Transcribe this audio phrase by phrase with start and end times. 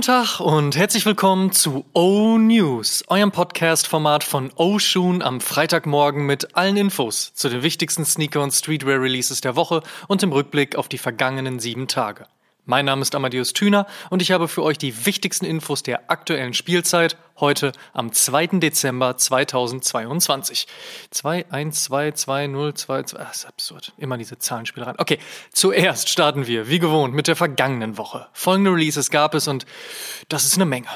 [0.00, 6.24] Guten Tag und herzlich willkommen zu O News, eurem Podcast-Format von O Shoon am Freitagmorgen
[6.24, 10.88] mit allen Infos zu den wichtigsten Sneaker- und Streetwear-Releases der Woche und im Rückblick auf
[10.88, 12.24] die vergangenen sieben Tage.
[12.70, 16.54] Mein Name ist Amadeus Thüner und ich habe für euch die wichtigsten Infos der aktuellen
[16.54, 18.60] Spielzeit heute am 2.
[18.60, 20.68] Dezember 2022.
[21.10, 23.18] 2, 1, 2, 2, 0, 2, 2.
[23.18, 23.92] Das ist absurd.
[23.98, 25.00] Immer diese Zahlenspielereien.
[25.00, 25.18] Okay,
[25.52, 28.28] zuerst starten wir, wie gewohnt, mit der vergangenen Woche.
[28.34, 29.66] Folgende Releases gab es und
[30.28, 30.86] das ist eine Menge.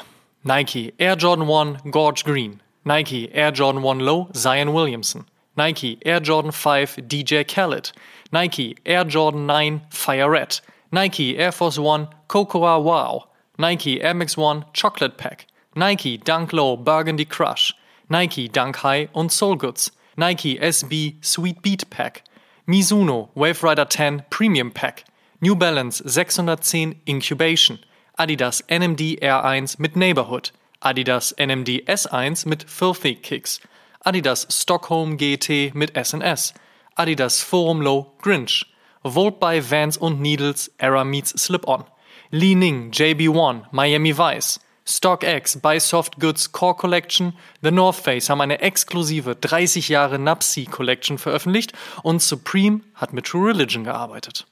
[0.43, 1.51] Nike Air Jordan
[1.83, 2.61] 1 Gorge Green.
[2.85, 5.25] Nike Air Jordan 1 Low Zion Williamson.
[5.57, 7.91] Nike Air Jordan 5 DJ Khaled.
[8.31, 10.61] Nike Air Jordan 9 Fire Red.
[10.91, 16.77] Nike Air Force One Cocoa Wow, Nike Air Max One Chocolate Pack, Nike Dunk Low
[16.77, 17.73] Burgundy Crush,
[18.09, 22.23] Nike Dunk High und Soul Goods, Nike SB Sweet Beat Pack,
[22.67, 25.05] Mizuno Wave Rider 10 Premium Pack,
[25.41, 27.79] New Balance 610 Incubation,
[28.17, 33.59] Adidas NMD R1 mit Neighborhood, Adidas NMD S1 mit Filthy Kicks,
[34.05, 36.53] Adidas Stockholm GT mit SNS,
[36.95, 38.65] Adidas Forum Low Grinch,
[39.07, 41.83] Volt by Vans und Needles, Era meets Slip-On.
[42.31, 44.59] Li Ning, JB1, Miami Vice.
[44.87, 50.65] StockX by Soft Goods Core Collection, The North Face haben eine exklusive 30 Jahre Napsi
[50.65, 54.47] Collection veröffentlicht und Supreme hat mit True Religion gearbeitet.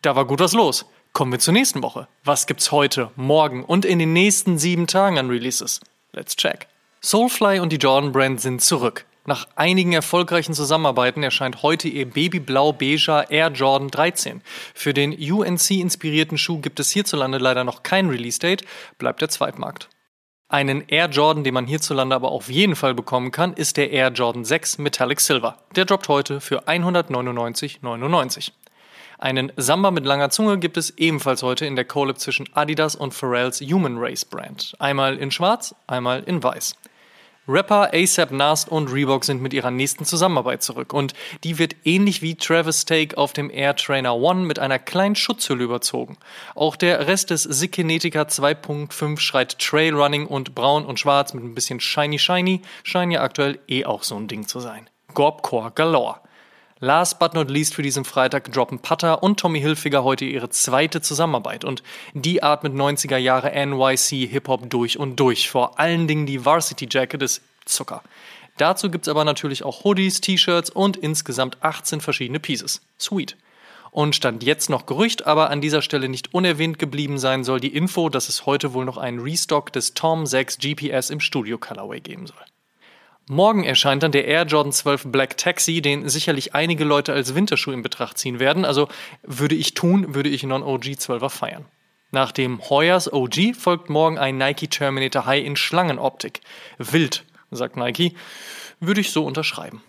[0.00, 0.86] Da war gut was los.
[1.12, 2.08] Kommen wir zur nächsten Woche.
[2.24, 5.80] Was gibt's heute, morgen und in den nächsten sieben Tagen an Releases?
[6.12, 6.66] Let's check.
[7.02, 9.04] Soulfly und die Jordan Brand sind zurück.
[9.28, 14.40] Nach einigen erfolgreichen Zusammenarbeiten erscheint heute ihr Babyblau-Beiger Air Jordan 13.
[14.72, 18.64] Für den UNC-inspirierten Schuh gibt es hierzulande leider noch kein Release-Date,
[18.96, 19.90] bleibt der Zweitmarkt.
[20.48, 24.12] Einen Air Jordan, den man hierzulande aber auf jeden Fall bekommen kann, ist der Air
[24.12, 25.58] Jordan 6 Metallic Silver.
[25.76, 28.52] Der droppt heute für 199,99.
[29.18, 33.12] Einen Samba mit langer Zunge gibt es ebenfalls heute in der Collab zwischen Adidas und
[33.12, 34.74] Pharrells Human Race Brand.
[34.78, 36.76] Einmal in schwarz, einmal in weiß.
[37.50, 41.14] Rapper ASAP Nast und Reebok sind mit ihrer nächsten Zusammenarbeit zurück und
[41.44, 45.64] die wird ähnlich wie Travis Take auf dem Air Trainer One mit einer kleinen Schutzhülle
[45.64, 46.18] überzogen.
[46.54, 51.80] Auch der Rest des Sikinetica 2.5 schreit Trailrunning und braun und schwarz mit ein bisschen
[51.80, 54.90] shiny shiny, scheint ja aktuell eh auch so ein Ding zu sein.
[55.14, 56.20] Gorbcore galore.
[56.80, 61.00] Last but not least für diesen Freitag droppen Putter und Tommy Hilfiger heute ihre zweite
[61.00, 61.82] Zusammenarbeit und
[62.14, 65.50] die atmet 90er Jahre NYC Hip-Hop durch und durch.
[65.50, 68.02] Vor allen Dingen die Varsity Jacket ist Zucker.
[68.58, 72.80] Dazu gibt's aber natürlich auch Hoodies, T-Shirts und insgesamt 18 verschiedene Pieces.
[72.98, 73.36] Sweet.
[73.90, 77.74] Und stand jetzt noch Gerücht, aber an dieser Stelle nicht unerwähnt geblieben sein soll die
[77.74, 81.98] Info, dass es heute wohl noch einen Restock des Tom 6 GPS im Studio Colorway
[81.98, 82.44] geben soll.
[83.30, 87.72] Morgen erscheint dann der Air Jordan 12 Black Taxi, den sicherlich einige Leute als Winterschuh
[87.72, 88.64] in Betracht ziehen werden.
[88.64, 88.88] Also
[89.22, 91.66] würde ich tun, würde ich Non-OG 12er feiern.
[92.10, 96.40] Nach dem Hoyers OG folgt morgen ein Nike Terminator High in Schlangenoptik.
[96.78, 98.14] Wild, sagt Nike.
[98.80, 99.82] Würde ich so unterschreiben.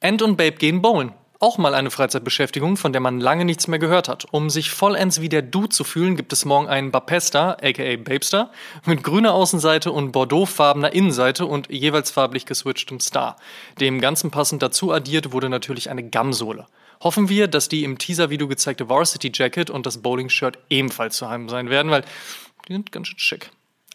[0.00, 1.12] End und Babe gehen bowlen.
[1.44, 4.24] Auch mal eine Freizeitbeschäftigung, von der man lange nichts mehr gehört hat.
[4.30, 8.50] Um sich vollends wie der Du zu fühlen, gibt es morgen einen Bapesta, aka Babester,
[8.86, 13.36] mit grüner Außenseite und bordeauxfarbener Innenseite und jeweils farblich geswitchtem Star.
[13.78, 16.64] Dem Ganzen passend dazu addiert wurde natürlich eine Gamsohle.
[17.02, 21.50] Hoffen wir, dass die im Teaser-Video gezeigte Varsity Jacket und das Bowling-Shirt ebenfalls zu haben
[21.50, 22.06] sein werden, weil
[22.68, 23.50] die sind ganz schön schick.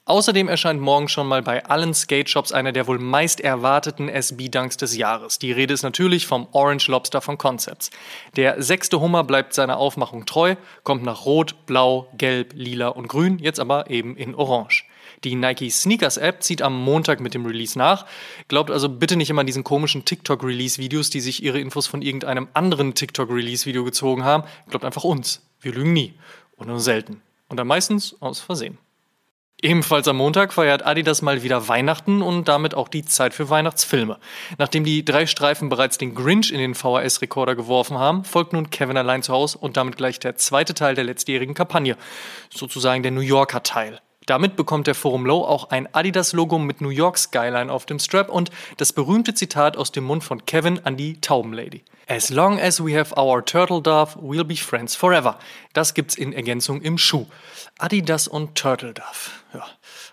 [0.10, 4.98] Außerdem erscheint morgen schon mal bei allen Skate-Shops einer der wohl meist erwarteten SB-Dunks des
[4.98, 5.38] Jahres.
[5.38, 7.92] Die Rede ist natürlich vom Orange Lobster von Concepts.
[8.36, 13.38] Der sechste Hummer bleibt seiner Aufmachung treu, kommt nach Rot, Blau, Gelb, Lila und Grün,
[13.38, 14.84] jetzt aber eben in Orange.
[15.24, 18.08] Die Nike Sneakers App zieht am Montag mit dem Release nach.
[18.48, 22.96] Glaubt also bitte nicht immer diesen komischen TikTok-Release-Videos, die sich ihre Infos von irgendeinem anderen
[22.96, 24.44] TikTok-Release-Video gezogen haben.
[24.72, 25.44] Glaubt einfach uns.
[25.62, 26.16] Wir lügen nie.
[26.58, 27.22] Und nur selten.
[27.48, 28.80] Und dann meistens aus Versehen.
[29.62, 34.18] Ebenfalls am Montag feiert Adidas mal wieder Weihnachten und damit auch die Zeit für Weihnachtsfilme.
[34.58, 38.96] Nachdem die drei Streifen bereits den Grinch in den VHS-Rekorder geworfen haben, folgt nun Kevin
[38.96, 41.98] allein zu Hause und damit gleich der zweite Teil der letztjährigen Kampagne.
[42.50, 44.00] Sozusagen der New Yorker Teil.
[44.30, 48.30] Damit bekommt der Forum Low auch ein Adidas-Logo mit New York Skyline auf dem Strap
[48.30, 51.84] und das berühmte Zitat aus dem Mund von Kevin an die Taubenlady.
[52.08, 55.40] As long as we have our turtle dove, we'll be friends forever.
[55.74, 57.26] Das gibt's in Ergänzung im Schuh.
[57.80, 59.32] Adidas und Turtle Dove.
[59.56, 59.66] Ja,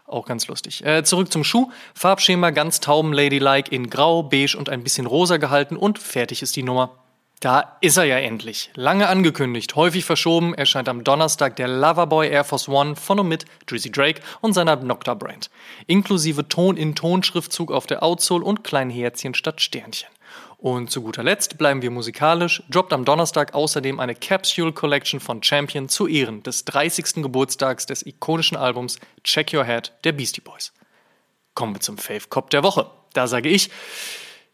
[0.06, 0.82] auch ganz lustig.
[0.82, 1.70] Äh, zurück zum Schuh.
[1.92, 6.62] Farbschema ganz Taubenladylike in grau, beige und ein bisschen rosa gehalten und fertig ist die
[6.62, 7.05] Nummer.
[7.40, 8.70] Da ist er ja endlich.
[8.74, 13.44] Lange angekündigt, häufig verschoben, erscheint am Donnerstag der Loverboy Air Force One von und mit
[13.66, 15.50] Drizzy Drake und seiner Nocta Brand.
[15.86, 20.08] Inklusive Ton-in-Ton-Schriftzug auf der Outsole und kleinen Herzchen statt Sternchen.
[20.56, 25.42] Und zu guter Letzt bleiben wir musikalisch, droppt am Donnerstag außerdem eine Capsule Collection von
[25.42, 27.22] Champion zu Ehren des 30.
[27.22, 30.72] Geburtstags des ikonischen Albums Check Your Head der Beastie Boys.
[31.52, 32.90] Kommen wir zum Fave Cop der Woche.
[33.12, 33.70] Da sage ich,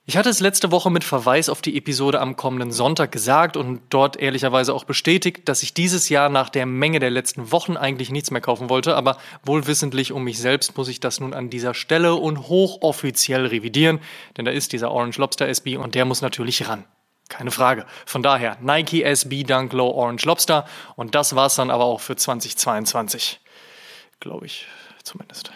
[0.05, 3.83] ich hatte es letzte Woche mit Verweis auf die Episode am kommenden Sonntag gesagt und
[3.91, 8.11] dort ehrlicherweise auch bestätigt, dass ich dieses Jahr nach der Menge der letzten Wochen eigentlich
[8.11, 11.73] nichts mehr kaufen wollte, aber wohlwissentlich um mich selbst muss ich das nun an dieser
[11.73, 14.01] Stelle und hochoffiziell revidieren,
[14.37, 16.85] denn da ist dieser Orange Lobster SB und der muss natürlich ran.
[17.29, 17.87] Keine Frage.
[18.05, 20.67] Von daher Nike SB Dunk Low Orange Lobster
[20.97, 23.39] und das war's dann aber auch für 2022.
[24.19, 24.67] Glaube ich
[25.05, 25.53] zumindest.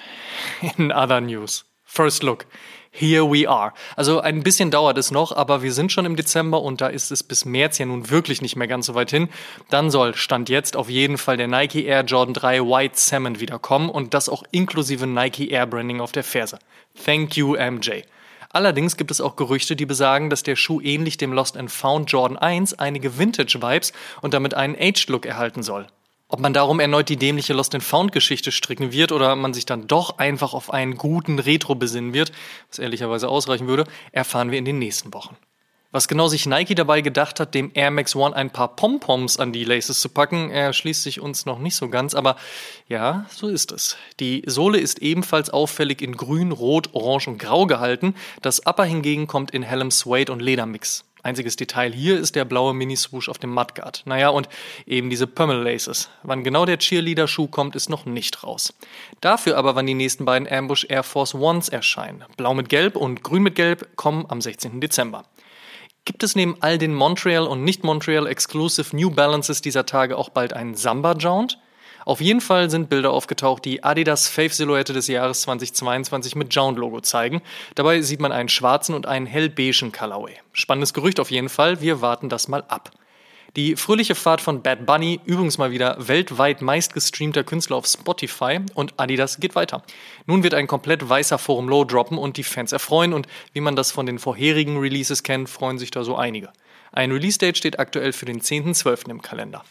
[0.77, 1.65] In other news.
[1.97, 2.45] First look.
[2.91, 3.73] Here we are.
[3.97, 7.11] Also ein bisschen dauert es noch, aber wir sind schon im Dezember und da ist
[7.11, 9.31] es bis März ja nun wirklich nicht mehr ganz so weit hin.
[9.71, 13.89] Dann soll Stand jetzt auf jeden Fall der Nike Air Jordan 3 White Salmon wiederkommen
[13.89, 16.59] und das auch inklusive Nike Air Branding auf der Ferse.
[17.03, 18.03] Thank you MJ.
[18.51, 22.13] Allerdings gibt es auch Gerüchte, die besagen, dass der Schuh ähnlich dem Lost and Found
[22.13, 25.87] Jordan 1 einige Vintage-Vibes und damit einen Aged-Look erhalten soll.
[26.29, 29.65] Ob man darum erneut die dämliche Lost and Found Geschichte stricken wird oder man sich
[29.65, 32.33] dann doch einfach auf einen guten Retro besinnen wird,
[32.69, 35.37] was ehrlicherweise ausreichen würde, erfahren wir in den nächsten Wochen.
[35.93, 39.53] Was genau sich Nike dabei gedacht hat, dem Air Max One ein paar Pompoms an
[39.53, 42.35] die Laces zu packen, erschließt sich uns noch nicht so ganz, aber
[42.89, 43.97] ja, so ist es.
[44.19, 49.29] Die Sohle ist ebenfalls auffällig in grün, rot, orange und grau gehalten, das Upper hingegen
[49.29, 51.05] kommt in hellem Suede und Ledermix.
[51.27, 54.03] Einziges Detail hier ist der blaue Mini-Swoosh auf dem Mudguard.
[54.07, 54.49] Naja, und
[54.87, 56.09] eben diese Pummel Laces.
[56.23, 58.73] Wann genau der Cheerleader-Schuh kommt, ist noch nicht raus.
[59.21, 62.25] Dafür aber, wann die nächsten beiden Ambush Air Force Ones erscheinen.
[62.37, 64.81] Blau mit Gelb und Grün mit Gelb kommen am 16.
[64.81, 65.25] Dezember.
[66.05, 70.53] Gibt es neben all den Montreal und nicht-Montreal Exclusive New Balances dieser Tage auch bald
[70.53, 71.59] einen Samba-Jound?
[72.07, 77.43] Auf jeden Fall sind Bilder aufgetaucht, die Adidas Fave-Silhouette des Jahres 2022 mit Jound-Logo zeigen.
[77.75, 80.37] Dabei sieht man einen schwarzen und einen hellbeigen Colorway.
[80.53, 82.93] Spannendes Gerücht auf jeden Fall, wir warten das mal ab.
[83.57, 88.95] Die fröhliche Fahrt von Bad Bunny, übrigens mal wieder weltweit meistgestreamter Künstler auf Spotify und
[88.99, 89.83] Adidas geht weiter.
[90.27, 93.75] Nun wird ein komplett weißer Forum Low droppen und die Fans erfreuen und wie man
[93.75, 96.53] das von den vorherigen Releases kennt, freuen sich da so einige.
[96.93, 99.11] Ein Release-Date steht aktuell für den 10.12.
[99.11, 99.65] im Kalender.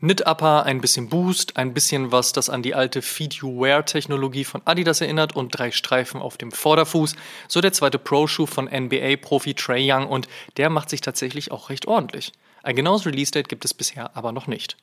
[0.00, 5.36] Knit-Upper, ein bisschen Boost, ein bisschen was, das an die alte Feed-You-Wear-Technologie von Adidas erinnert
[5.36, 7.16] und drei Streifen auf dem Vorderfuß.
[7.48, 10.26] So der zweite Pro-Schuh von NBA-Profi Trey Young und
[10.56, 12.32] der macht sich tatsächlich auch recht ordentlich.
[12.62, 14.78] Ein genaues Release-Date gibt es bisher aber noch nicht.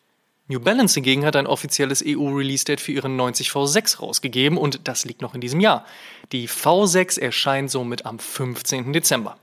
[0.50, 5.24] New Balance hingegen hat ein offizielles EU-Release-Date für ihren 90 V6 rausgegeben und das liegt
[5.24, 5.84] noch in diesem Jahr.
[6.32, 8.94] Die V6 erscheint somit am 15.
[8.94, 9.38] Dezember.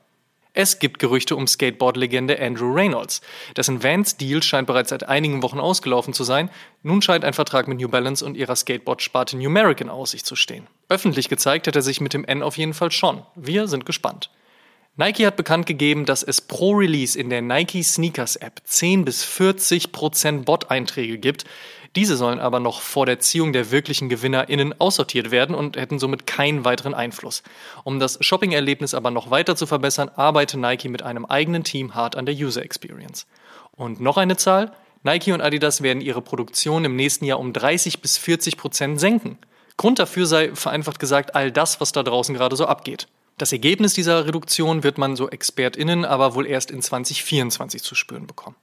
[0.56, 3.22] Es gibt Gerüchte um Skateboard-Legende Andrew Reynolds.
[3.56, 6.48] Dessen Vans-Deal scheint bereits seit einigen Wochen ausgelaufen zu sein.
[6.84, 10.36] Nun scheint ein Vertrag mit New Balance und ihrer Skateboard-Sparte New American aus sich zu
[10.36, 10.68] stehen.
[10.88, 13.22] Öffentlich gezeigt hat er sich mit dem N auf jeden Fall schon.
[13.34, 14.30] Wir sind gespannt.
[14.96, 19.24] Nike hat bekannt gegeben, dass es pro Release in der Nike Sneakers App 10 bis
[19.24, 21.46] 40 Prozent Bot-Einträge gibt.
[21.96, 26.26] Diese sollen aber noch vor der Ziehung der wirklichen GewinnerInnen aussortiert werden und hätten somit
[26.26, 27.44] keinen weiteren Einfluss.
[27.84, 32.16] Um das Shopping-Erlebnis aber noch weiter zu verbessern, arbeitet Nike mit einem eigenen Team hart
[32.16, 33.26] an der User Experience.
[33.72, 34.72] Und noch eine Zahl.
[35.04, 39.38] Nike und Adidas werden ihre Produktion im nächsten Jahr um 30 bis 40 Prozent senken.
[39.76, 43.06] Grund dafür sei vereinfacht gesagt all das, was da draußen gerade so abgeht.
[43.38, 48.26] Das Ergebnis dieser Reduktion wird man so ExpertInnen aber wohl erst in 2024 zu spüren
[48.26, 48.56] bekommen.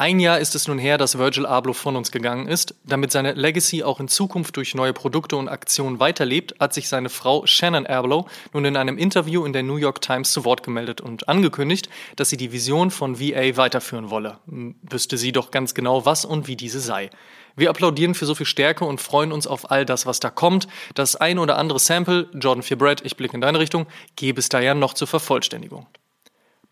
[0.00, 2.74] Ein Jahr ist es nun her, dass Virgil Abloh von uns gegangen ist.
[2.84, 7.10] Damit seine Legacy auch in Zukunft durch neue Produkte und Aktionen weiterlebt, hat sich seine
[7.10, 11.02] Frau Shannon Abloh nun in einem Interview in der New York Times zu Wort gemeldet
[11.02, 14.38] und angekündigt, dass sie die Vision von VA weiterführen wolle.
[14.46, 17.10] Wüsste sie doch ganz genau, was und wie diese sei.
[17.54, 20.66] Wir applaudieren für so viel Stärke und freuen uns auf all das, was da kommt.
[20.94, 24.48] Das ein oder andere Sample, Jordan 4 Bread, ich blicke in deine Richtung, gäbe es
[24.48, 25.86] da ja noch zur Vervollständigung.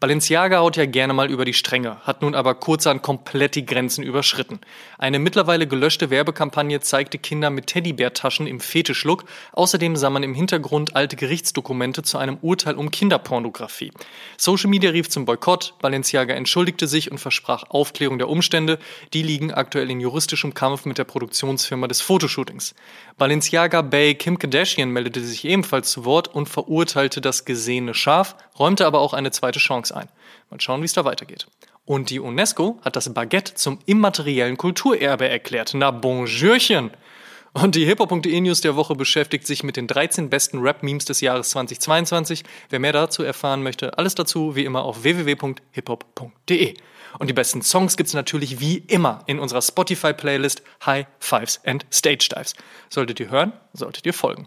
[0.00, 4.04] Balenciaga haut ja gerne mal über die Stränge, hat nun aber kurzerhand komplett die Grenzen
[4.04, 4.60] überschritten.
[4.96, 9.24] Eine mittlerweile gelöschte Werbekampagne zeigte Kinder mit Teddybärtaschen im Fetischlook.
[9.50, 13.90] Außerdem sah man im Hintergrund alte Gerichtsdokumente zu einem Urteil um Kinderpornografie.
[14.36, 18.78] Social Media rief zum Boykott, Balenciaga entschuldigte sich und versprach Aufklärung der Umstände.
[19.14, 22.76] Die liegen aktuell in juristischem Kampf mit der Produktionsfirma des Fotoshootings.
[23.16, 28.86] Balenciaga Bay Kim Kardashian meldete sich ebenfalls zu Wort und verurteilte das gesehene Schaf, räumte
[28.86, 30.08] aber auch eine zweite Chance Songs ein.
[30.50, 31.46] Mal schauen, wie es da weitergeht.
[31.84, 35.72] Und die UNESCO hat das Baguette zum immateriellen Kulturerbe erklärt.
[35.74, 36.90] Na bonjourchen!
[37.54, 41.48] Und die hiphop.de News der Woche beschäftigt sich mit den 13 besten Rap-Memes des Jahres
[41.50, 42.44] 2022.
[42.68, 46.74] Wer mehr dazu erfahren möchte, alles dazu wie immer auf www.hiphop.de.
[47.18, 51.86] Und die besten Songs gibt es natürlich wie immer in unserer Spotify-Playlist High Fives and
[51.90, 52.54] Stage Dives.
[52.90, 54.46] Solltet ihr hören, solltet ihr folgen.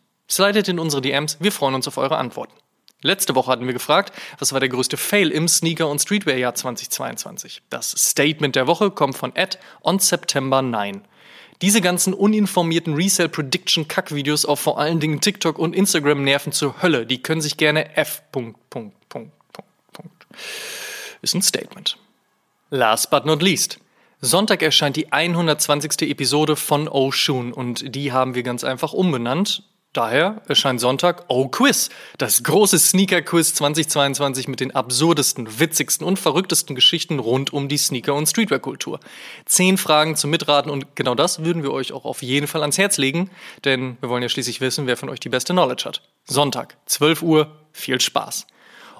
[0.31, 2.53] Slidet in unsere DMs, wir freuen uns auf eure Antworten.
[3.01, 7.63] Letzte Woche hatten wir gefragt, was war der größte Fail im Sneaker- und Streetwear-Jahr 2022?
[7.69, 11.01] Das Statement der Woche kommt von Ed on September 9.
[11.61, 17.05] Diese ganzen uninformierten Resale-Prediction-Kack-Videos auf vor allen Dingen TikTok und Instagram nerven zur Hölle.
[17.05, 18.21] Die können sich gerne F.
[21.21, 21.97] Ist ein Statement.
[22.69, 23.79] Last but not least.
[24.21, 26.09] Sonntag erscheint die 120.
[26.09, 31.89] Episode von Oshun und die haben wir ganz einfach umbenannt Daher erscheint Sonntag Oh Quiz,
[32.17, 38.15] das große Sneaker-Quiz 2022 mit den absurdesten, witzigsten und verrücktesten Geschichten rund um die Sneaker-
[38.15, 39.01] und Streetwear-Kultur.
[39.45, 42.77] Zehn Fragen zum Mitraten und genau das würden wir euch auch auf jeden Fall ans
[42.77, 43.29] Herz legen,
[43.65, 46.01] denn wir wollen ja schließlich wissen, wer von euch die beste Knowledge hat.
[46.23, 48.47] Sonntag, 12 Uhr, viel Spaß.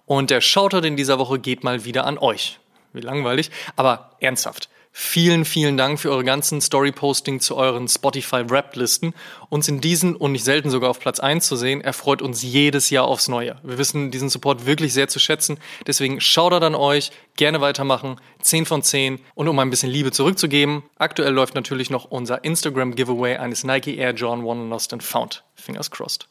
[0.05, 2.60] Und der Shoutout in dieser Woche geht mal wieder an euch.
[2.91, 4.67] Wie langweilig, aber ernsthaft.
[4.93, 9.13] Vielen, vielen Dank für eure ganzen Story-Posting zu euren Spotify-Rap-Listen.
[9.50, 12.89] Uns in diesen und nicht selten sogar auf Platz 1 zu sehen, erfreut uns jedes
[12.89, 13.57] Jahr aufs Neue.
[13.63, 15.60] Wir wissen diesen Support wirklich sehr zu schätzen.
[15.88, 19.19] Deswegen Shoutout an euch, gerne weitermachen, 10 von 10.
[19.33, 24.13] Und um ein bisschen Liebe zurückzugeben, aktuell läuft natürlich noch unser Instagram-Giveaway eines Nike Air
[24.13, 25.43] John One Lost and Found.
[25.55, 26.30] Fingers crossed.